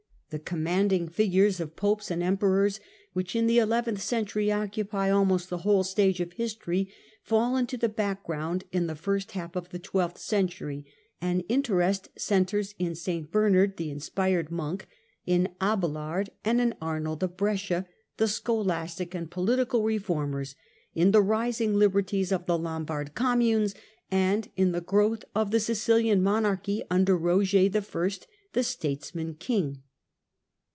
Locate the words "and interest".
11.19-12.07